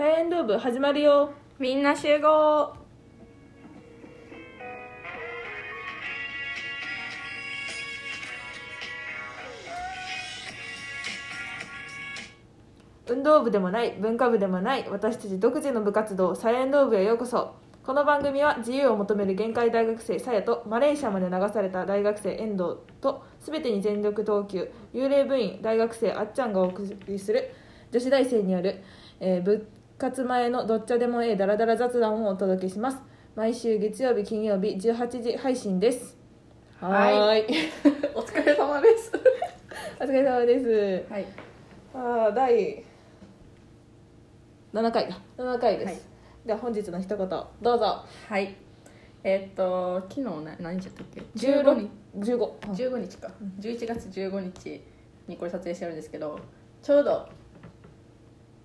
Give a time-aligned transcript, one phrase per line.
[0.00, 1.30] サイエンドー部始まるよ。
[1.58, 2.72] みんな集合。
[13.08, 17.54] 運動部でもない文化部でもない私たち独自の部活動サイエンドー部へようこそ。
[17.84, 27.50] この番組は自由を求める限界大学生さやとマレーシアまで流された大学生遠藤と全てに全力投球幽霊部員大学生あっちゃんがお送りする
[27.90, 28.82] 女子大生による、
[29.20, 29.68] えー部
[30.00, 32.96] 活前のどっちゃでもええダラダラ雑談をお届けします。
[33.36, 36.16] 毎週月曜日金曜日18時配信です。
[36.80, 37.44] はい。
[38.16, 39.12] お疲れ様です。
[40.00, 41.12] お疲れ様です。
[41.12, 41.26] はい。
[41.92, 42.82] ああ第
[44.72, 45.98] 7回だ7回です、はい。
[46.46, 48.02] では本日の一言どうぞ。
[48.26, 48.56] はい。
[49.22, 52.38] えーっと昨日な何日やったっけ？16 15
[52.70, 53.18] 15 15日。
[53.18, 53.30] か。
[53.60, 54.82] 11月15日
[55.28, 56.40] にこれ撮影してるんですけど
[56.80, 57.28] ちょうど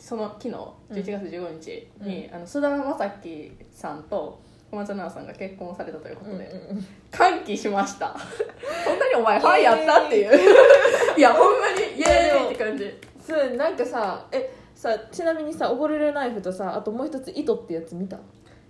[0.05, 0.49] その昨日
[0.91, 6.85] 11月15日に、あの須田将暉さんと小松菜奈さんが結婚されたということで、うんうんうん。
[7.09, 8.09] 歓喜しました。
[8.85, 10.39] 本当にお前ファンやったっていう。
[11.17, 12.93] いやほんまにイエーイって感じ。
[13.19, 18.19] そうなんかさえさちなみにさ溺れるナイフとさあともう一つ糸ってやつ見た？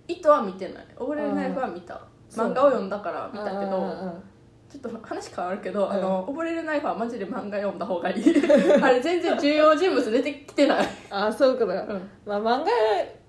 [0.08, 0.86] 糸は見てない。
[0.96, 2.00] 溺れるナイフは見た。
[2.30, 2.48] そう。
[2.48, 4.22] 漫画を読んだから見たけうんうんどうん
[4.68, 5.92] ちょっと話変わるけど、ん。
[5.92, 8.34] あの溺れるナイフはマジで漫画読んだ方がいい。
[8.82, 12.10] あれ全然重要人物出てきてない、あそうかだ、うん。
[12.24, 12.66] まあ漫画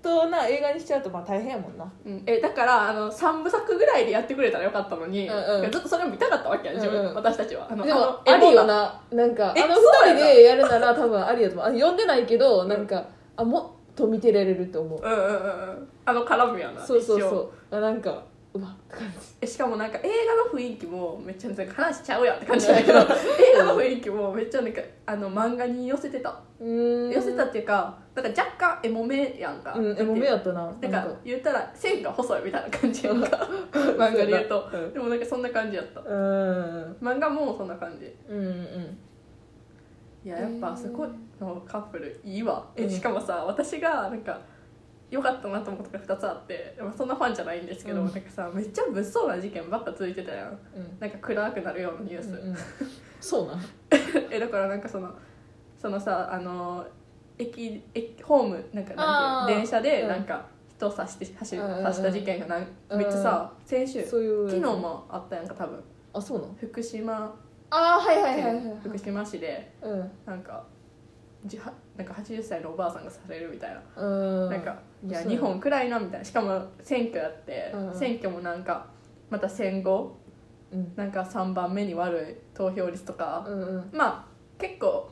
[0.02, 1.90] とな映画にしちゃうとまあ大変やもんな。
[2.04, 5.70] うん、えだからあの3部作ぐらいでやってくれたらよかったのに、うんうん。
[5.70, 7.14] ずっとそれを見たかったわけや自分、うんうん。
[7.14, 7.68] 私たちは。
[7.70, 10.20] あのでもあありよななんかえあのそうやな。
[10.20, 11.66] 二人でやるなら多分ありやと思う。
[11.66, 13.04] あ読んでないけどなんか、
[13.36, 13.60] あも
[13.92, 15.00] っと見てられると思う。
[15.00, 15.88] うんうんうんうん。
[16.04, 17.76] あの絡むやなそうそうそう。
[17.76, 19.16] あなんかうわって感じ。
[19.40, 23.04] えしかもなんか映画の雰囲気もめっちゃなんか話しちゃうやんって感じだけど映
[23.58, 26.40] 画の雰囲気もめっちゃなんかあの漫画に寄せてた。
[26.60, 29.74] 寄せたっていうかなんか若干エモめやんか。
[29.74, 30.64] うんエモめやったな。
[30.64, 33.48] なんか言ったら線が細いみたいな感じやんか。
[33.72, 34.70] 漫画で言うと。
[34.72, 34.92] うん。
[34.92, 36.00] でもなんかそんな感じやった。
[36.00, 36.96] うん。
[37.00, 38.12] 漫画もそんな感じ。
[38.28, 38.98] うんうん
[40.24, 41.06] いややっぱあそこ
[41.40, 42.66] のカップルいいわ。
[42.76, 42.90] えうん。
[42.90, 44.40] しかもさ私がなんか
[45.10, 48.12] 良かったなと思うことが2つあってでもそんなファンじゃないんですけど、うん。
[48.12, 50.48] なんかさめっちゃ物騒な事件ばっか続いてたやん。
[50.48, 50.58] うん。
[51.00, 52.56] なんか暗くなるようなニュース、うんうん。
[53.20, 53.60] そうなん
[54.30, 55.14] えだからなんかその
[55.76, 56.86] そのさあの
[57.38, 60.08] 駅駅ホームなんかなんて電車でうん。
[60.08, 62.58] なんか人を刺して走る刺した事件がな
[62.96, 65.82] めっちゃさ先週昨日もあったやんか多分。
[66.12, 67.34] あそうなん福島
[67.70, 70.10] ああはいはいはいはい県福島市でうん。
[70.26, 70.64] なんか
[71.46, 74.50] じはなんか80歳のおばあさんがされるみたいな、うん。
[74.50, 76.24] なんかいや日本暗いなみたいな。
[76.24, 78.86] しかも選挙やって、うん選挙もなんか
[79.30, 80.16] また戦後
[80.72, 80.92] うん。
[80.96, 83.90] なんか3番目に悪い投票率とか、うんうん。
[83.92, 84.24] まあ
[84.60, 85.10] 結構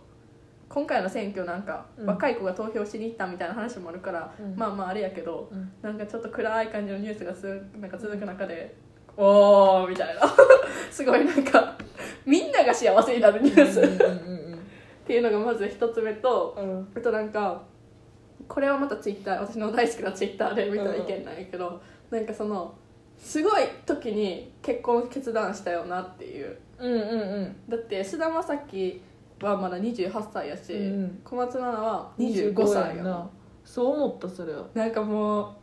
[0.69, 2.07] 今回の選挙なんかうん。
[2.07, 4.57] 若い子が投票しに行ったみたいな話もあるから、うん。
[4.57, 5.73] まあまああれやけどうん。
[5.83, 7.47] なんかちょっと暗い感じのニュースがす
[7.81, 8.75] なんか続く中で
[9.17, 10.23] おーみたいな。
[10.91, 11.77] すごいなんか
[12.25, 14.59] みんなが幸せになるニュース、うんっうん
[15.07, 16.59] ていうのがまず一つ目と
[16.97, 17.63] あとなんか
[18.49, 21.81] これはまたツイッター私の大好きなツイッターで見た意見なんやけど、
[22.11, 22.75] なんかその
[23.19, 26.57] すごい時に結婚決断したよなっていう。
[26.79, 27.57] うんうんうん。
[27.69, 29.01] だって須田将暉
[29.43, 30.77] はまだ28歳やし、う
[31.07, 33.11] ん小松菜奈は25歳やな。
[33.11, 33.31] な。
[33.65, 34.67] そう思ったそれは。
[34.75, 35.57] なんかも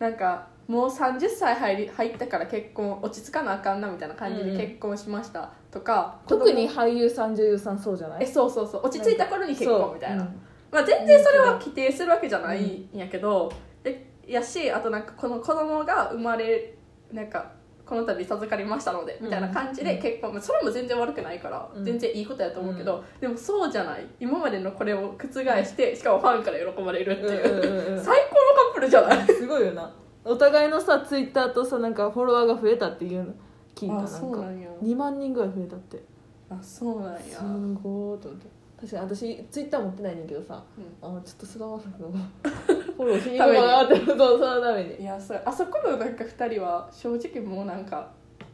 [0.00, 4.56] うなんかもう30歳入り入ったから結婚落ち着かなあかんなみたいな感じうんうん。
[4.56, 5.52] で結婚しました。
[5.70, 8.22] とか、特に子供俳優さん女優さんそうじゃない？
[8.24, 8.86] えそうそうそう。
[8.86, 10.32] 落ち着いた頃に結婚みたいな、そう
[10.74, 13.50] まあ、全然それは規定するわけじゃないんやけど、
[13.84, 16.74] えやしあとなんかこの子供が生まれ
[17.12, 17.52] なんか
[17.86, 21.84] この度授かりましたのでみたいな感じで結婚、まあそれも全然悪くないから、うん。
[21.84, 24.06] 全然いいことやと思うけど、でもそうじゃない。
[24.18, 28.02] 今までのこれを覆してしかもファンから喜ばれるっていう、うんうんうんうん。
[28.02, 29.26] 最高のカップルじゃない？
[29.26, 29.92] すごいよな。
[30.24, 33.34] お互いのさツイッターとさなんかフォロワーが増えたっていうの
[33.74, 33.94] 聞いた。
[33.96, 36.02] あなんかそうなんや2万人ぐらい増えたって。
[36.48, 37.20] あそうなんや。
[37.20, 37.34] す
[37.82, 38.46] ごーと思って
[38.76, 41.16] 確かに私ツイッター持ってないねんけどさうん。
[41.16, 42.10] あちょっと菅田将暉の
[42.96, 48.10] フォローしに行こうかなってそうそのためにいやそあそこのなんか2人は正直もうなんか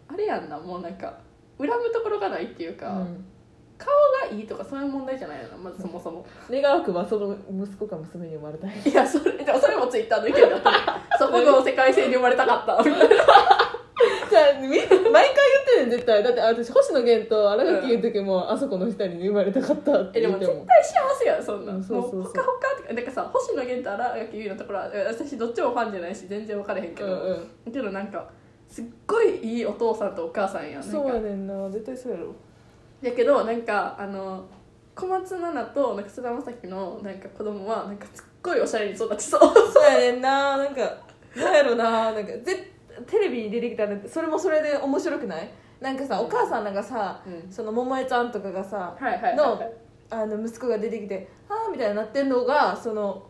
[0.09, 1.19] あれやんなもうなんか
[1.59, 3.25] 恨むところがないっていうか、うん
[3.81, 3.89] 顔
[4.29, 10.77] がいいとかそういう問題じゃないのまずそもそも願わくばその息子か娘に生まれたいいやそれでもそれもツイッターの意見だったね
[11.19, 15.11] そこの世界線に生まれたかったみたいなじゃあみ毎回言
[15.89, 20.67] 絶対だって私星野源と新垣の時も、あそこの二人に生まれたかったってえでも絶言っても。
[20.67, 22.21] 対幸せやんそんな、うんそうそうそう。
[22.21, 27.73] もうほかほかってかなんかさ星野源と新垣結衣のところはえ私どっちもファンじゃないし全然分かれへんけど、うんうん。
[27.73, 28.29] けどなんか
[28.69, 30.91] すっごいいいお父さんとお母さんやんなんか。
[30.91, 31.71] そうやねんな。
[31.71, 32.35] 絶対そうやろ。
[33.03, 34.45] だけどなんかあの
[34.95, 39.41] 小松菜奈となんか菅田将暉のなんか子供はなんかすっごいおしゃれに育ちそう。
[39.73, 40.57] そうやねんな。
[40.57, 40.81] なんか
[41.37, 42.13] なんやろな。
[42.13, 42.70] なんかぜ
[43.06, 45.50] テレビに出てきたらそれもそれで面白くない？
[45.81, 47.50] なんかさお母さんなんかさ、うん。
[47.52, 49.73] その桃江ちゃんとかがさ、はいはいはいのはい。
[50.11, 53.23] あの息子が出てきて「はあ」みたいになってんのがその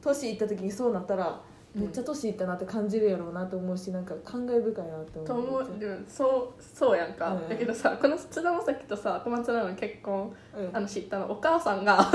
[0.00, 1.40] 年いった時にそうなったら
[1.74, 1.82] うん。
[1.82, 5.26] めっちゃ年いったなって感じるやろうなと思うしなんか感慨深いなって思う。
[5.26, 5.78] と思う。
[5.78, 7.48] でもそうそうやんか、うん。
[7.48, 10.76] だけどさこの津田将暉とさ小松菜奈の結婚うん。
[10.76, 11.30] あの知ったの？
[11.30, 11.98] お母さんが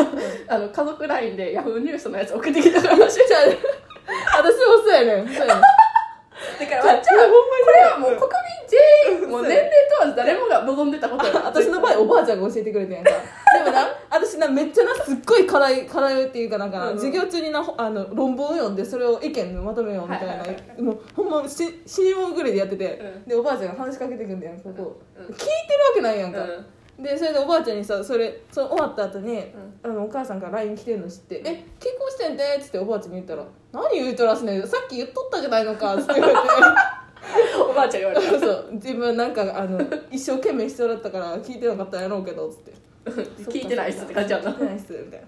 [0.47, 2.95] あの家族 LINE でヤフーニュースのやつ送ってきたから。
[3.09, 3.41] しいじゃあ
[4.37, 5.27] 私もそうやねん。
[5.27, 5.61] そうやねん。
[5.61, 5.64] だ
[6.85, 8.29] これはもう国民
[8.67, 13.11] 全員もう年齢問わず誰もが望んでたことや 私の場合おばあちゃんが教えてくれてんやんか。
[13.11, 16.97] でもな私なめっちゃなすっごい辛い辛いっていうかなんかな、うんうん。
[16.97, 20.81] 授業中になほあの論文を読んでそれを意見まとめようみたいな、はいはいはい。
[20.81, 23.29] もうほんまし死に物狂いでやってて、うん。
[23.29, 25.25] でおばあちゃんが話しかけてくんだよここ、うん。
[25.25, 25.49] 聞いてるわ
[25.95, 26.65] けないやんか、うん
[26.99, 29.43] でそれでおばあちゃんにさそれその終わった後に、ん。
[29.83, 34.67] あのお母さんから LINE 来てるの知って「え結婚してんで」っつっておばあちゃんに言ったら「何言うとらすねん？
[34.67, 36.39] さっき言っとったじゃないのか」っつって言われて。
[37.69, 38.39] おばあちゃん言われた。
[38.39, 39.79] そう自分なんかあの
[40.11, 42.73] 一生懸命必要だったから聞いてなかったんやろうけどっつって。
[43.51, 45.27] 聞いてないっすって感じやった聞いてないっすみたいな。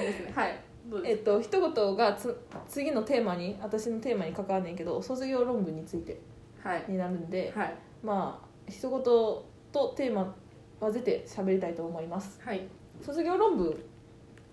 [0.00, 0.32] ですね。
[0.34, 0.58] はい。
[1.04, 2.36] えっと一言がつ
[2.68, 6.18] 次のテーマに私のテーマに関わんねんけど卒業論文について
[6.62, 6.84] はい。
[6.88, 7.74] になるんではい。
[8.02, 10.34] まあ一言とテーマ
[10.80, 12.40] 混ぜて喋りたいと思います。
[12.44, 12.66] はい。
[13.02, 13.76] 卒業論文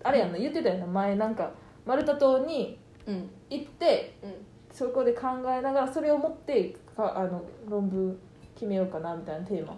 [0.02, 1.50] あれやんな言ってたよな前なんか
[1.84, 3.30] 丸太島にうん。
[3.50, 4.32] 行ってうん。
[4.72, 8.18] そこで考えながらそれを持ってかあの論文
[8.54, 9.76] 決めようかなみたいなテーマ。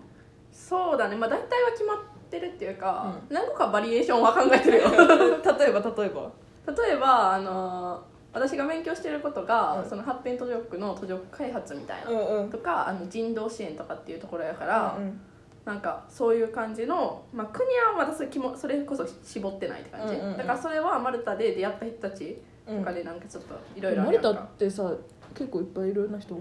[0.53, 1.17] そうだね。
[1.17, 1.99] まあ大体は決まっ
[2.31, 4.91] てるっていうか、何個かバリエーションは考えてるよ。
[4.91, 6.31] 例えば例えば。
[6.67, 8.03] 例えばあの
[8.33, 9.89] 私が勉強してることが、うん。
[9.89, 12.51] その発展途上国の途上国開発みたいな、うんうん。
[12.51, 15.21] とかあの人道支援とかっていうところやから、うん
[15.69, 20.37] なんかそういう感じの、まあ、国はまだそれきもそれこそ絞ってないって感じ、うんうんうん。
[20.39, 24.43] だからそれはマルタで出会った人たちうんとかでなんかちょっといろいろある成田やんか。
[24.45, 24.95] ってさ
[25.35, 26.35] 結構いっぱいいろんな人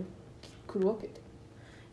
[0.65, 1.13] 来るわけで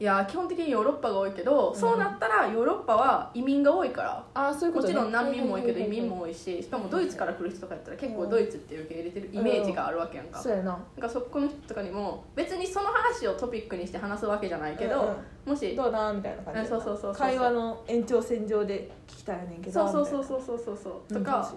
[0.01, 1.77] いや基本的にヨーロッパが多いけど、ん。
[1.77, 4.25] そうなったらヨーロッパは移民が多いから。
[4.35, 4.95] ああそういうことね。
[4.95, 10.73] もちろん難民も多いけど移民も多いししかもドイツから来る人とかやったら結構ドイツって受け入れてるイメージがあるわけやんか,、そうやな。
[10.73, 15.11] なんかそこの人とかにも別にその話をトピックにして話すわけじゃないけど、うんう
[15.47, 15.51] ん。
[15.53, 21.49] もしどうなみたいな感じでそうそうそうそう会話の延長線上で聞きたいねんけどそうそうそうそうそうそうそうとか、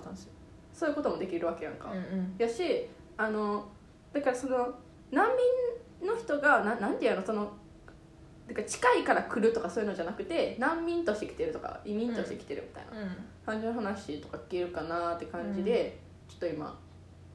[0.71, 2.35] そういうこともできるわけやんか、うんうん。
[2.37, 2.87] やし
[3.17, 3.65] あの
[4.13, 4.75] だからその
[5.11, 5.29] 難
[5.99, 7.51] 民の人がななんていうのその
[8.47, 13.15] だから近いから来るとかそういうのじゃなくて難民として来てるとか移民として来てるみたいな
[13.45, 16.79] 感じの話とか聞けるかなって感じで、ちょっと今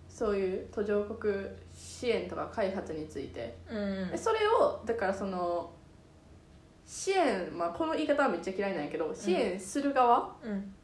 [0.09, 1.35] そういう途上国
[1.75, 3.57] 支援とか開発について。
[3.71, 4.19] うん。
[4.19, 5.71] それをだからその
[6.85, 10.75] 支援、まあ、この言い方はめっちゃ嫌いなんやけど支援する側うん。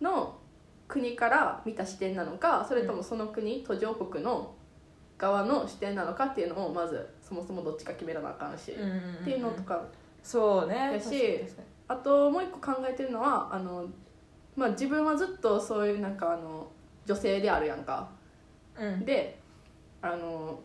[0.00, 0.38] の
[0.88, 4.54] 国から見た視点なのかそれともその国途上国の
[5.20, 9.84] 側の視点なのかっていうのをまずそもそもどっちか決めらなあかんし、うんうんうんっていうのとか
[10.22, 10.94] そうね。
[10.94, 11.44] やし
[11.88, 13.86] あともう一個考えてるのはあの、
[14.56, 16.68] まあ、自分はずっとそういうなんかあの
[17.04, 18.08] 女性であるやんか。
[18.78, 19.04] にうん。
[19.04, 19.38] で
[20.00, 20.60] あの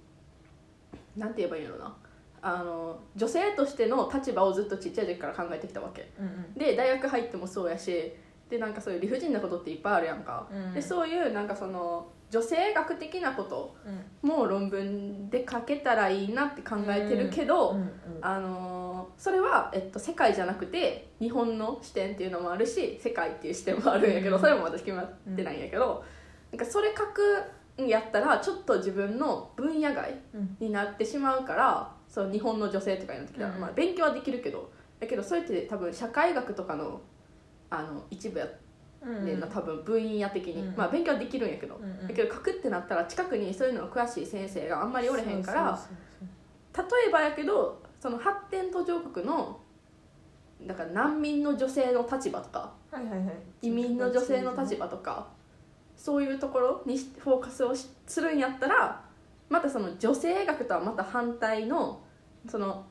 [1.17, 1.95] なんて言えばいいのな。
[2.41, 6.11] あの女性としての立場をずっとちっちゃい時から考えてきたわけ。
[6.19, 6.53] うん。
[6.53, 8.13] で大学入ってもそうやし
[8.49, 10.73] でなんかそういう理不尽なことっていっぱいあるやんか、うん。
[10.73, 13.75] でそういうなんかその女性学的なこと
[14.23, 14.29] うん。
[14.29, 18.85] も論文で書けたらいいなって考えてるけど、うんうんあのー
[19.17, 24.41] それは、えっと、世界じゃなくて日本の視点っていうのもあるし世界っていう視点もあるんやけど、うん。
[24.41, 26.03] それも私決まってないんやけど、
[26.51, 33.61] なんかそれ書くんやったらちょっと自分の分野外うんになってしまうからそう日本の女性とかになってきたら、うん。
[33.61, 37.01] まあ、勉強はできるけどだけどそれって多分社会学とかの
[37.69, 38.47] あの一部や
[39.01, 39.39] うんねん。
[39.39, 40.75] な多分分野的に、うん。
[40.75, 42.07] まあ勉強はできるんやけど、うんうん。
[42.07, 45.79] だけど書くってなったら近くにそういうの詳しい先生があんまりおれへんから
[46.75, 49.59] 例えばやけどその発展途上国の
[50.65, 53.35] だから難民の女性の立場とかはいはいはい。
[53.61, 55.27] 移民の女性の立場とか
[55.95, 59.01] そういうところにしフォーカスをしするんやったら
[59.49, 62.01] またその女性学とはまた反対の
[62.49, 62.85] その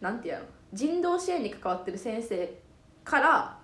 [0.00, 2.58] なんていうの人道支援に関わってる先生
[3.04, 3.57] から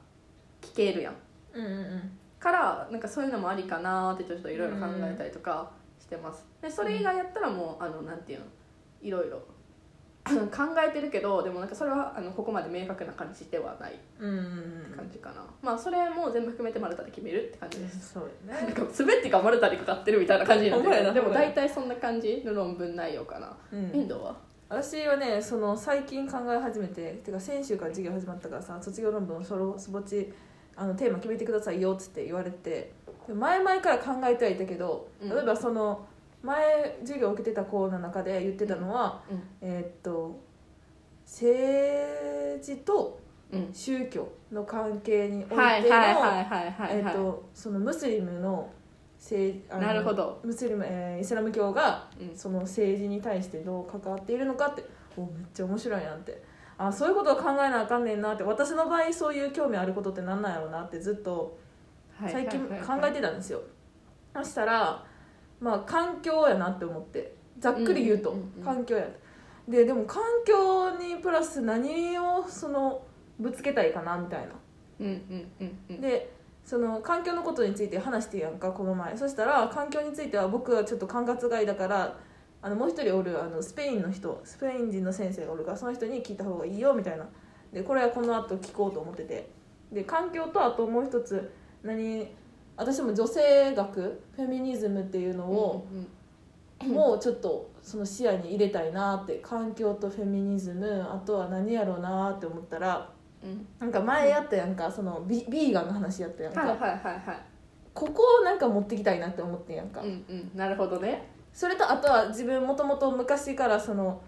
[0.64, 1.14] 聞けるやん。
[1.54, 2.18] うんうんうん。
[2.40, 6.44] からなんかそういうのもありかなーってちょっといろいろ考えたりとかしてます。
[6.60, 8.46] でそれ以外やったらもうあのなんていうの？
[9.02, 9.40] いろいろ。
[10.24, 14.96] 考えてるけどでもなんかそれはあのここまで明確な感じではないうんうんうん。
[14.96, 18.62] 感じかな、まあそれも全部含めてマルタで決めるって感じです、そうやね。
[18.64, 23.90] なんか全てがマルタにかかってるみたいな感じになってでも大体そんな感じの論文内容かな、うん。
[23.94, 24.34] 遠藤は？
[24.70, 30.32] 私はねその最近考え始めててか先週から授業始まったからさ卒業論文をそろそぼち
[30.76, 32.92] あのテーマ決めてくださいよっつって言われて
[33.26, 35.30] で前々から考えてはいたけどうん。
[35.30, 36.06] 例えばその
[36.42, 39.42] 前授業を受けてた子の中で言ってたのは、うん。
[39.62, 40.38] えーっと
[41.24, 43.18] 政治と
[43.52, 43.70] うん。
[43.72, 45.54] 宗教の関係において
[47.70, 48.68] の、ムスリムの
[49.18, 50.40] 政あのなるほど。
[50.44, 52.36] ムスリム、えーイスラム教がうん。
[52.36, 54.84] その政治に対してどう関わっているのかって
[55.16, 56.42] おめっちゃ面白いなって
[56.76, 61.56] あそういうことを考えなあかんねんなって私の場合そういう興味あることってなんなんやろうなってずっと
[62.18, 63.60] はい最近考えてたんですよ、
[64.34, 65.04] そしたら
[65.60, 69.06] まあ環境やなって思ってざっくり言うと環境や
[69.68, 73.02] ででも環境にプラス何をその
[73.38, 74.46] ぶつけたいかなみたいな。
[75.00, 76.00] うんうんうんうん。
[76.00, 76.32] で
[76.64, 79.16] その環境のことについて話してやんかこの前。
[79.16, 82.16] そしたら環境については僕はちょっと管轄外だから
[82.64, 87.26] あのもう一人おるあのスペインの人スペイン人の先生がおるからその人に聞いた方がいいよみたいな。
[87.74, 89.50] でこれはこの後聞こうと思ってて。
[89.92, 91.52] で環境とあともう一つ
[91.82, 92.26] 何
[92.74, 96.08] 私も女性学フェミニズムっていうのを、うんうん
[96.84, 103.10] もうちょっとその視野に入れたいなって環境とフェミニズムあとは何やろうなって思ったら
[103.42, 103.66] うん。
[103.78, 107.40] なんか前やったやんかそのビビーガンの話やったやんか、はいはいはいはい。
[107.94, 110.50] ここをなんか持ってきたいなって思ってんやんか、うんうん。
[110.54, 114.20] なるほどねそれとあとは自分もともと昔からその、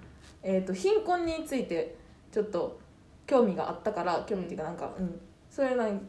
[0.44, 1.96] えー、と貧困について
[2.30, 2.78] ちょっと
[3.26, 6.00] 興味があったから興味っていうかなんか、うん、そういうの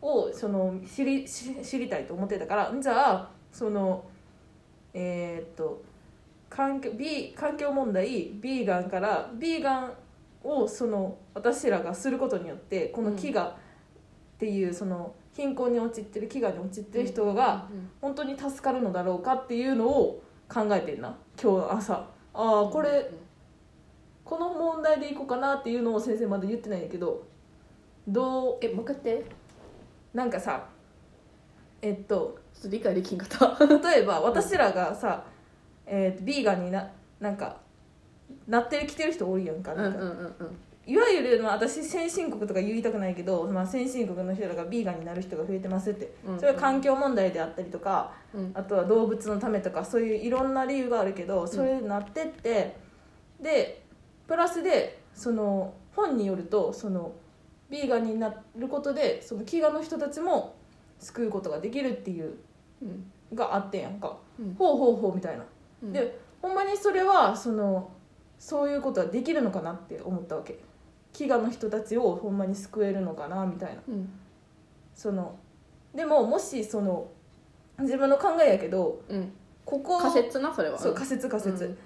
[0.00, 4.04] をその知り知知りたいと思ってたからじゃあその
[4.94, 5.82] えっ、と
[6.48, 9.92] 環境ビ環境問題ビーガンからビーガン
[10.42, 13.54] をその私らがすることによってこの飢餓っ
[14.38, 17.90] ていうその貧困に陥ってる飢餓に陥ってる人がうん。
[18.00, 21.16] 本当に助かるのだろうかっていうのを考えてんな。
[21.40, 21.94] 今日朝。
[21.94, 23.10] ああこれ
[24.24, 27.26] この問題でいこうかなっていうのを先生まだ言ってないんだけど。
[28.06, 28.58] どう？
[28.60, 29.30] えもう一回言って。
[30.14, 30.66] なんかさ
[31.82, 33.66] えっとちょっと理解できんかった。
[33.90, 35.24] 例えば私らがさ、
[35.86, 36.90] えー、ビーガンにな
[37.20, 37.60] なんか
[38.46, 39.74] なってきてる人多いやんか。
[39.74, 46.14] なんか、うんうんうんうんいわゆる、まあ、私先進国とか言いたくないけど、まあ、先進国の人らがビーガンになる人が増えてますって。
[46.26, 46.36] うん。
[46.38, 48.52] それは環境問題であったりとかうん。
[48.54, 52.74] あとは動物のためとかそういういろんな理由があるけどそれになってって、
[53.38, 53.84] で
[54.26, 57.12] プラスでその本によるとその
[57.68, 60.56] ビーガンになることでその飢餓の人たちも
[60.98, 62.38] 救うことができるっていう
[62.80, 64.54] うんがあってんやんか、うん。
[64.54, 65.44] ほうほうほうみたいな、
[65.82, 65.92] うん。
[65.92, 67.90] でほんまにそれはその
[68.38, 70.58] そういうことはできるのかなって思ったわけ
[71.12, 73.82] 飢餓の人たちをほんまに救えるのかなみたいな。
[73.88, 74.08] うん。
[74.94, 75.38] その
[75.94, 77.10] でももしその
[77.80, 79.32] 自分の考えやけどうん。
[79.64, 80.78] ここ仮説なそれは。
[80.78, 81.78] そう仮説仮説、うん。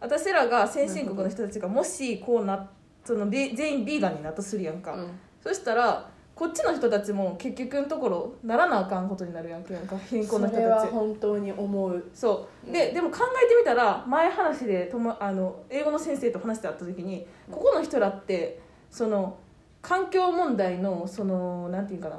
[0.00, 2.70] 私らが先進国の人たちがもしこうな
[3.04, 5.10] そのビ全員ビーガンになったとするやんか、うん。
[5.42, 6.09] そしたら
[6.40, 12.02] こっちの人たちも結局のところならなあかんことになるやんけやんか貧困の人それはたち本当に思う。
[12.14, 12.72] そう。
[12.72, 18.58] ででも考えてみたら前話でともあの英語の先生と話してあった時にここの人らって
[18.90, 19.36] その
[19.82, 22.18] 環境問題のそのなんていうかな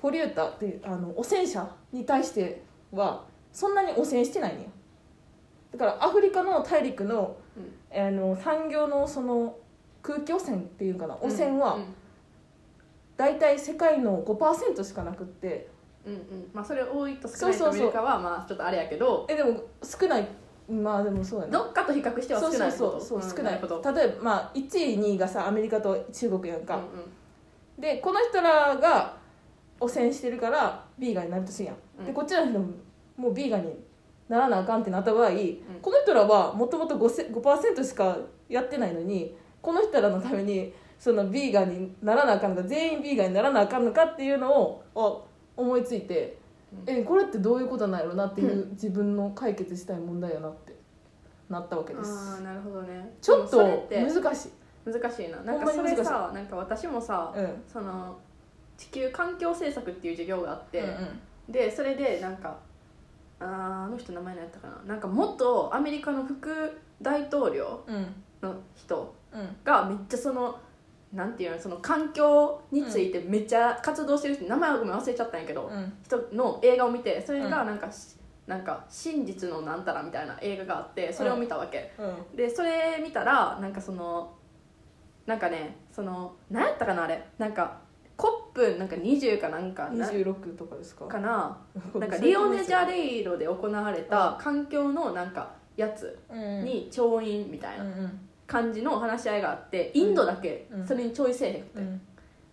[0.00, 2.62] ポリューターっていうあの汚染者に対して
[2.92, 4.70] はそんなに汚染してないね
[5.72, 7.36] だからアフリカの大陸の,、
[7.92, 9.56] あの産業のその
[10.00, 11.80] 空気汚染っていうかな汚染は
[13.18, 15.68] 大体世界の5%しかなくって。
[16.06, 16.20] うんうん。
[16.54, 19.26] まあそれ多いと少ないと見るかはまあちょっとあれやけど。
[19.28, 20.26] えでも少ない。
[20.70, 21.58] まあでもそうやな。
[21.58, 23.60] どっかと比較しては少ないそうそうそう、ん少ない。
[23.60, 26.82] 例えば、まあ、1位2位がさアメリカと中国やんか、うん
[27.78, 29.16] でこの人らが
[29.78, 32.06] 汚染してるからビーガンになるとするやん、うん。
[32.06, 32.66] でこっちの人も
[33.16, 33.72] もうビーガンに
[34.28, 35.30] ならなあかんってなった場合、
[35.80, 46.38] この人らはもともと 5%, 5しかやってないのにこの人らのためにそのビーガンにならなあかんのか全員ビーガンにならなあかんのかっていうのをあ思いついて、
[46.86, 50.74] えこれってどういうことなんやろなっていう自分の解決したい問題やなって
[51.48, 53.12] なったわけです、ああなるほどね。
[53.20, 54.50] ちょっと難しい。
[54.90, 55.40] 難しいな。
[55.42, 57.62] なんかそれさなんか私もさうん。
[57.70, 58.16] その
[58.76, 61.20] 地球環境政策っていう授業があって、うん
[61.52, 62.58] でそれでなんか
[63.40, 64.82] あーあの人名前何やったかな。
[64.86, 68.06] なんか元アメリカの副大統領うん。
[68.42, 69.56] の人うん。
[69.64, 70.58] がめっちゃその
[71.12, 75.92] なんていうのその環境についてめっちゃ活動してる人名前はごめん忘れちゃったんやけど、うん。
[76.04, 82.36] 人の映画を見てそれがうんなんかし、なんか真実のなんたらみたいな映画があってそれを見たわけ、うん。
[82.36, 84.34] でそれ見たらなんかその
[85.26, 87.24] なんかねその何やったかなあれ。
[87.38, 87.78] なんか
[88.16, 91.06] コップなんか20かなんかな26とかですか？
[91.06, 91.56] かな。
[91.94, 98.10] なんかリオネジャレイロで行われた環境のなんかやつにに調印みたいうんな
[98.48, 102.00] 感じの話し合いがあってインドだけうんそれにちょいせえへんくて、うん。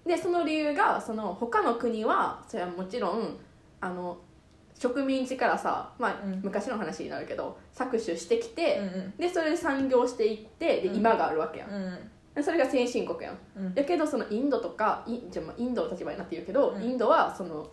[0.05, 3.37] でその理由がその他の国はそれはもちろん
[3.81, 4.17] あの
[4.77, 6.41] 植民地からさ、まあうん。
[6.43, 10.95] 昔の話になるけど搾取してきて、うんでそれで産業していってでうん。
[10.97, 13.37] 今があるわけやん、うんでそれが先進国やん。
[13.57, 13.73] うん。
[13.73, 16.83] やけどそのインドとかイじゃあまあインドの立場になって言うけど、うん。
[16.83, 17.65] インドはその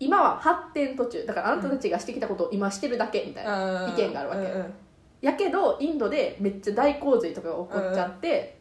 [0.00, 1.24] 今は発展途中。
[1.24, 4.42] だからあなたたちがしてきたことを今してるだけみたいな、意見があるわけ。
[4.42, 4.74] うんうん
[5.22, 8.58] やけどインドでめっちゃ大洪水とかが起こっちゃって、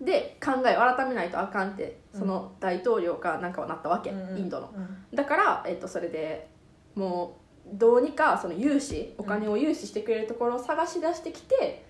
[0.00, 4.38] で考えを改めないとあかんってその大統領かなんかはなったわけ、うんうん。
[4.38, 4.70] インドの。
[4.74, 5.16] うん。
[5.16, 6.48] だから、えっと、それで
[6.94, 11.86] もうどうにかその融資お金を融資してくれるところを探し出してきて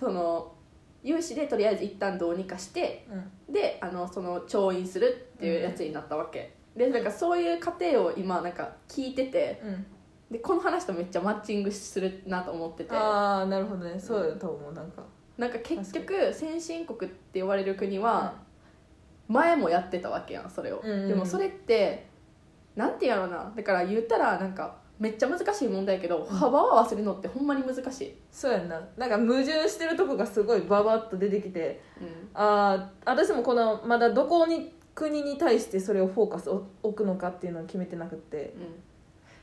[0.00, 0.52] その
[1.04, 3.06] 融資でとりあえず一旦どうにかして
[3.48, 3.52] うん。
[3.52, 9.86] であのその調印するっていうやつになったわけ、でなんかそういう過程を今なんか聞いててうん
[10.32, 12.94] でこの話とめっちゃマッチングするなと思ってて。
[12.94, 14.00] ああなるほどね。
[14.00, 15.02] そうだと思うなんか。
[15.36, 18.34] なんか結局先進国って呼ばれる国は
[19.28, 22.06] 前もやってたわけやんそれを、うんうんでもそれって
[22.74, 23.52] なんてやろうな。
[23.54, 28.80] だから言ったらなんかめっちゃ難しい問題やけど、幅を合わせるのってほんまに難しい、そうやんな。
[28.96, 32.06] なんか矛盾してるとこがすごいババッと出てきてうん。
[32.32, 38.54] ああ私もこのまだどこに国に対してそれをフォーカスを置くのかっていうのは決めてなくて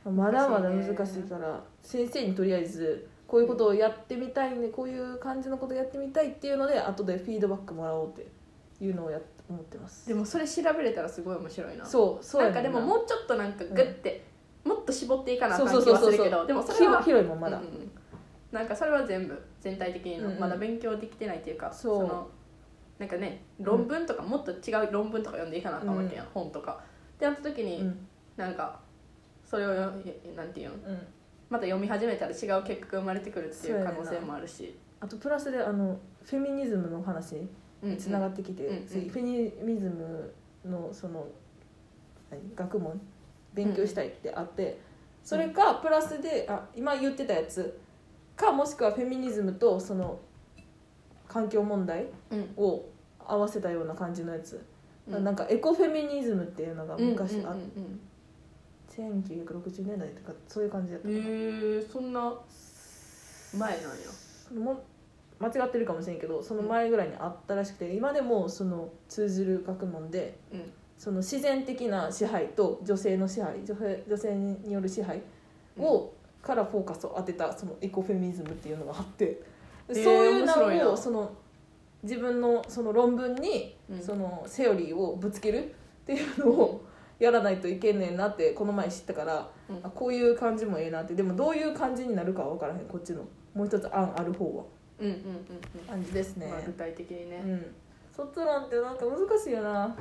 [0.04, 8.26] まだまだ難しいから先生にとりあえずこういうことをやってみたいねこういう感じのことやってみたいっていうので後でフィードバックもらおうって
[8.84, 10.08] いうのをやっ思ってます。
[10.08, 11.84] でもそれ調べれたらすごい面白いな。
[11.84, 12.50] そうそうな。
[12.50, 14.24] んかでももうちょっとなんかグッて、
[14.64, 16.04] もっと絞っていかなあかん気そうそうそうそう。
[16.06, 17.90] はするけどでもそれは広広いもんまだ、うんうん。
[18.52, 20.40] なんかそれは全部全体的にのうんうん。
[20.40, 22.06] まだ勉強できてないっていうか、そう。
[22.06, 22.28] の
[22.98, 26.80] なんかね論文とかもっと違う論文とか読んでいかなあかんわけやん、本とか。
[27.16, 28.06] ってなった時に、うん。
[28.36, 28.78] なんか
[29.50, 29.92] それをよ
[30.36, 30.74] なんていうの？
[30.74, 30.98] うん、
[31.48, 34.78] また読み始めたら違う結果が生まれてくるっていう可能性もあるし。
[35.00, 37.34] あとプラスであのフェミニズムの話
[37.82, 37.96] うんうん。
[37.96, 38.86] つながってきて、うんうん。
[38.86, 40.32] 次フェミニズム
[40.64, 41.26] のその
[42.30, 43.00] 何学問
[43.52, 44.78] 勉強したいってあって、
[45.24, 47.80] それかプラスであ今言ってたやつ
[48.36, 50.20] かもしくはフェミニズムとその
[51.26, 52.52] 環境問題うん。
[52.56, 52.84] を
[53.26, 54.64] 合わせたような感じのやつ、
[55.08, 55.24] うん。
[55.24, 58.00] なんかエコフェミニズムっていうのが昔あっうんうんうん
[58.96, 62.34] 1960年代とかそういう感じだったうんへえそんな
[63.58, 64.64] 前なんや。
[64.64, 64.82] も
[65.38, 70.72] 間違ってるかもしれんけどその前ぐらいにあったらしくて今でもその通ずる学問でうん。
[70.98, 75.22] その自然的な支配と女性の支配女性女性による支配
[75.78, 79.40] を、からフォーカスを当てたそのエコフェミニズムっていうのがあって
[79.88, 81.32] へーそういうのをその
[82.02, 84.02] 自分のその論文にうん。
[84.02, 85.70] そのセオリーをぶつける
[86.02, 86.84] っていうのを
[87.20, 89.80] やらないといけんねんなってこの前知ったから、うん。
[89.84, 92.80] あこういう感じもええなってでもどういう感じになるかは分からへん。
[92.86, 93.22] こっちの
[93.54, 94.64] もう一つ案ある方は。
[94.98, 96.46] うんうんうん感じですね。
[96.46, 97.74] うんまあ具体的にね、うん。
[98.12, 99.96] 卒論ってなんか難しいよな。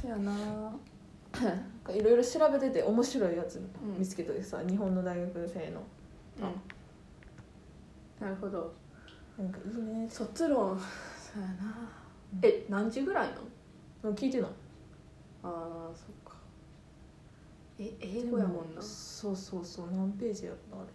[0.00, 0.32] そやな。
[0.32, 3.70] なんかいろいろ調べてて面白いやつん。
[3.98, 5.80] 見つけてさ、日本の大学生の。
[8.20, 8.72] なるほど。
[9.38, 10.08] なんかいいね。
[10.10, 10.78] 卒論。
[10.78, 11.54] そうやな。
[12.34, 12.40] うん。
[12.42, 13.28] え何時ぐらい
[14.02, 14.12] の？
[14.12, 14.50] 聞いてない。
[15.42, 16.29] ああそっか
[17.80, 18.82] え英語やもんな。
[18.82, 20.86] そうそうそう何ページやったあれ。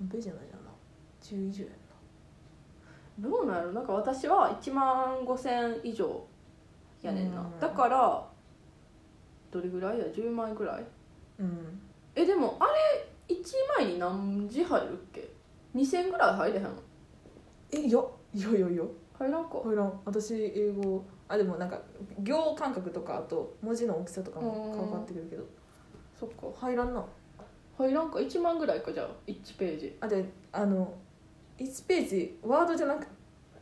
[0.00, 0.62] 何ページやないやな。
[1.20, 1.70] 10以上や
[3.18, 3.72] どうなんやろ？
[3.72, 6.26] なんか私は1万5000以上
[7.02, 7.42] やねんな。
[7.42, 7.60] うん。
[7.60, 8.26] だから
[9.50, 10.82] どれぐらいや？10枚ぐらい？
[10.82, 10.86] な
[11.40, 11.80] うん。
[12.14, 12.64] えでもあ
[13.28, 13.42] れ1
[13.78, 15.28] 枚に何字入るっけ
[15.74, 16.66] ？2000ぐらい入れへん
[17.72, 18.00] えいや
[18.34, 18.82] いやいやいや
[19.18, 19.58] 入らんか。
[19.62, 20.00] 入らん。
[20.06, 21.80] 私英語あでもなんか
[22.22, 25.44] 行間隔とかあと文字の大きさとかも変わってくるけど。
[26.14, 26.46] そっか。
[26.60, 27.02] 入らんな。
[27.78, 28.18] 入らんか。
[28.18, 29.08] 1万ぐらいかじゃあ。
[29.26, 29.96] 1ページ。
[29.98, 30.92] あであの
[31.58, 33.06] 1ページワードじゃなく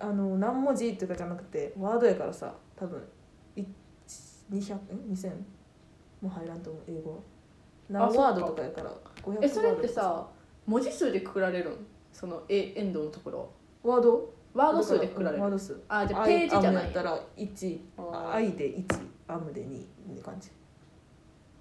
[0.00, 3.00] あの何文字とかじゃなくてワードやからさ多分
[3.54, 3.62] い
[4.50, 4.78] 200ん
[5.12, 5.32] 2000
[6.22, 7.18] も入らんと思う英語は。
[7.88, 10.26] 何ワードとかやから500えそれってさ
[10.66, 11.86] 文字数でくくられるん？
[12.12, 13.52] そのえエンドのところ。
[13.84, 14.34] ワード？
[14.54, 15.42] ワード数でくくられる。
[15.42, 15.80] ワード数。
[15.88, 16.84] あじゃあページじゃない。
[16.84, 18.32] やったら1あー。
[18.32, 18.84] 愛で1
[19.28, 20.50] アムで2って感じ。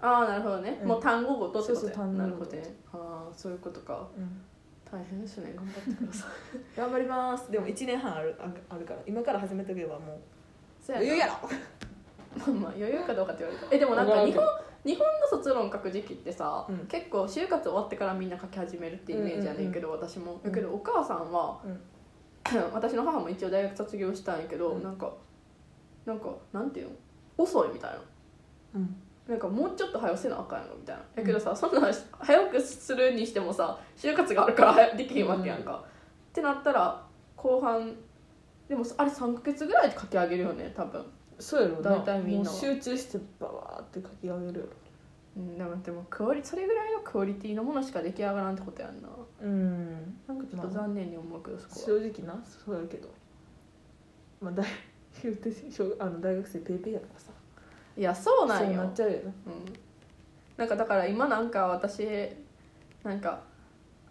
[0.02, 0.88] あーなるほどね、うん。
[0.88, 2.56] もう単語ごとってことそうそう単語ごと。
[2.56, 2.64] ね。
[2.94, 4.08] ああそういうことか。
[4.18, 4.42] うん。
[4.92, 5.54] 大変ですね。
[5.56, 6.78] 頑張ってください。
[6.78, 7.52] 頑張ります。
[7.52, 9.00] でも1年半あるああるから。
[9.06, 10.20] 今から始めとけばもう。
[10.92, 11.34] 余裕やろ。
[12.38, 13.76] まあまあ余裕かどうかって言われた。
[13.76, 14.44] えでもなんか日本
[14.86, 16.78] 日本の卒論書く時期ってさ、うん。
[16.88, 20.40] 結構就活終わってからみんな書き始めるってイメージやねんけど、私も。
[20.44, 21.80] だけどお母さんは、うん
[22.74, 24.84] 私の母も一応大学卒業したんやけど、うん。
[24.84, 25.12] なんか
[26.06, 26.94] なんかなんていうの？
[27.38, 27.98] 遅いみたいな。
[28.76, 28.96] うん。
[29.28, 31.04] なんかもうちょっと早くせなあかんやろみたいな。
[31.16, 35.84] やけどさ、そんな早くするにしてもさ就活があるから早できへんわけやんか、
[36.30, 37.96] ってなったら後半
[38.68, 41.06] でもあれ3ヶ月ぐらいで書き上げるよね多分。
[41.38, 41.92] そうやろな。
[41.98, 44.62] 大体みんな集中してバワーって書き上げるやろ。
[44.62, 44.89] ううん
[45.58, 49.08] でもでもクオリそれぐらいのクオリティのものしか出来上がらんってことやんな。
[49.42, 50.18] うん。
[50.28, 51.86] なんかちょっと残念に思うけどそこは。
[51.86, 53.10] 正直なそうやけど。
[54.42, 54.66] まあ大
[55.24, 57.32] 言うて小あの大学生ペイペイやからさ。
[57.98, 59.34] いやそうなんそうよなっちゃうよなうん、
[60.56, 62.08] なんかだから今なんか私
[63.04, 63.42] なんか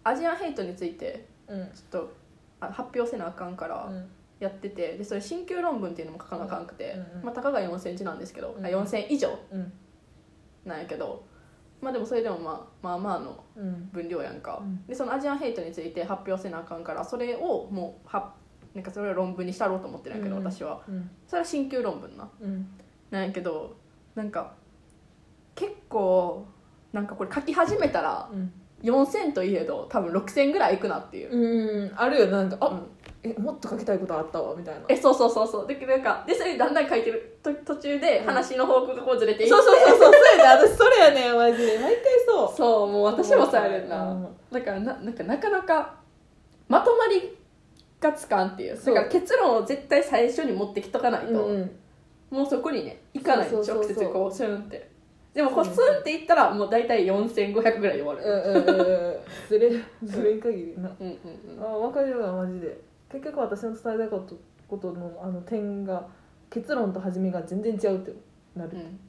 [0.05, 1.67] Asian hate についてうん。
[1.67, 2.13] ちょっと
[2.61, 4.09] あ発表せなあかんからうん。
[4.41, 9.37] やっててでそれ進級論文っていうのも書かなあかんくて、うんうんまあ、たかが4千字なんですけど、うんあ4千以上。
[9.51, 9.73] うん
[10.69, 11.27] なんやけど
[11.81, 13.89] まあでもそれでもまあまあまあのうん。
[13.93, 14.87] 分量やんか、うん。
[14.87, 18.35] でその Asian hate について発表せなあかんからそれをもうは
[18.75, 20.45] なんかそれを論文にしたろうと思ってるんやけど、うん。
[20.45, 20.83] 私は。
[20.89, 21.11] うん。
[21.27, 22.29] それは進級論文な。
[22.41, 22.69] うん。
[23.11, 23.77] なんやけど
[24.15, 24.55] なんか
[25.55, 26.47] 結構
[26.93, 28.53] なんかこれ書き始めたらうん。
[28.83, 31.93] 4000といえど多分6000ぐらいいくなっていう、うん。
[31.97, 32.57] あるよなんか。
[32.61, 32.87] あ、うん
[33.23, 34.81] えもっと書きたいことあったわみたいな。
[34.89, 35.67] えそうそうそうそう。
[35.67, 40.13] でなんかでそれだんだん書いてると途中で話の方向がこうずれていって、そうそうそうそう。
[40.13, 41.79] そうやね私それやねんマジで。
[41.79, 42.57] 毎回そう。
[42.57, 44.29] そうもう私もさやねんな、うん。
[44.53, 45.95] だからななんかなかなか
[46.69, 47.37] まとまり
[48.01, 48.77] がつかんっていう。
[48.77, 48.95] そう。
[48.95, 51.71] だから結論を絶対最初に持ってきとかないと、うん
[52.31, 53.49] もうそこにね行かない。
[53.49, 54.05] そうそうそうそう。
[54.05, 54.91] 直接こうスンって。
[55.35, 59.17] でもこうスンっていったらもう大体4500ぐらいで終わうる、んうんうんうん。
[59.49, 59.71] ずれ
[60.05, 60.91] ずれん限りな。
[61.01, 61.19] うん、うん
[61.63, 62.79] あ分かるわマジで
[63.11, 64.37] 結局私の伝えたいこと
[64.69, 66.07] ことのあの点が
[66.51, 68.13] 結論と始めが全然違うって
[68.55, 68.71] なる。
[68.73, 68.81] うん。
[68.81, 69.01] うん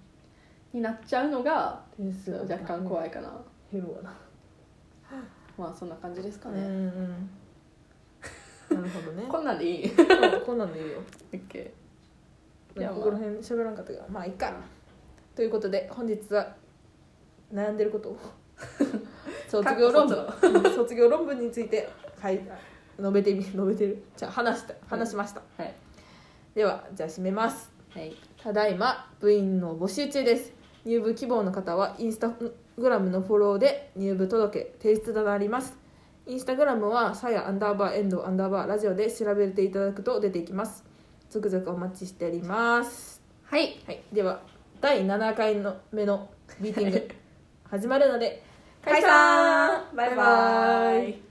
[0.72, 3.32] になっちゃうのが点数が若干怖いかな。
[3.72, 4.14] 減るわな。
[5.58, 6.68] まあそんな感じですかうんね、う
[8.76, 8.78] ん。
[8.78, 9.24] なるほどね。
[9.30, 9.92] こんなんでいい？
[9.92, 11.00] うんこんなんでいいよ。
[11.34, 11.72] OK
[12.78, 12.96] いやまあ。
[12.98, 14.54] ここら辺喋らんかったけどまあいいか。
[15.36, 16.56] ということで本日は
[17.52, 18.18] 悩んでることを。
[19.50, 20.18] 卒業論文。
[20.20, 22.40] うん卒業論文についてはい
[23.00, 24.04] 述べてみ 述べてる。
[24.16, 24.74] じゃあ話した。
[24.88, 25.74] 話しました、はい。
[26.56, 27.72] ではじゃあ締めます。
[27.90, 28.16] はい。
[28.42, 30.54] ただいま部員の募集中です。
[30.86, 35.78] 入部希望の方はインスタグラムのフォローで入部届提出となります。
[36.26, 40.86] インスタグラムはさやアンダーバーエンドアンダーバーラジオで調べていただくと出てきます。
[41.30, 43.22] 続々お待ちしております。
[43.44, 43.80] はい。
[43.86, 44.42] はい、では
[44.82, 47.10] 第7回の目のミーティング
[47.70, 48.44] 始まるので
[48.84, 49.84] 解散。
[49.96, 51.29] バイバイ